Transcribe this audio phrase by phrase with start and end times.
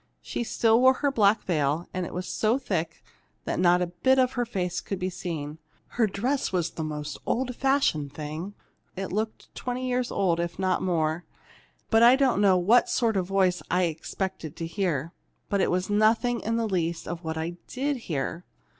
[0.23, 3.03] She still wore her black veil, and it was so thick
[3.45, 5.59] that not a bit of her face could be seen.
[5.89, 8.55] Her dress was the most old fashioned thing
[8.95, 11.25] it looked twenty years old, if not more.
[11.93, 15.13] I don't know what sort of a voice I had expected to hear,
[15.49, 18.43] but it was nothing in the least like what I did hear.